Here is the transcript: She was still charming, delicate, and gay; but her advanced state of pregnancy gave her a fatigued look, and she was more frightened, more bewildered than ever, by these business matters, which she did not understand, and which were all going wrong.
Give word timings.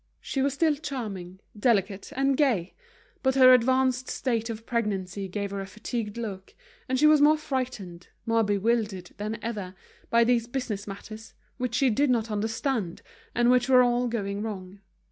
She 0.19 0.41
was 0.41 0.55
still 0.55 0.73
charming, 0.77 1.41
delicate, 1.55 2.11
and 2.15 2.35
gay; 2.35 2.73
but 3.21 3.35
her 3.35 3.53
advanced 3.53 4.09
state 4.09 4.49
of 4.49 4.65
pregnancy 4.65 5.27
gave 5.27 5.51
her 5.51 5.61
a 5.61 5.67
fatigued 5.67 6.17
look, 6.17 6.55
and 6.89 6.97
she 6.97 7.05
was 7.05 7.21
more 7.21 7.37
frightened, 7.37 8.07
more 8.25 8.41
bewildered 8.43 9.11
than 9.17 9.37
ever, 9.43 9.75
by 10.09 10.23
these 10.23 10.47
business 10.47 10.87
matters, 10.87 11.35
which 11.57 11.75
she 11.75 11.91
did 11.91 12.09
not 12.09 12.31
understand, 12.31 13.03
and 13.35 13.51
which 13.51 13.69
were 13.69 13.83
all 13.83 14.07
going 14.07 14.41
wrong. 14.41 14.79